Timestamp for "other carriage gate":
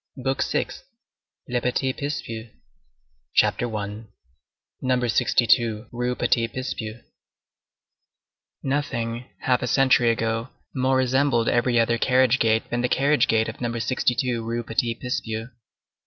11.79-12.67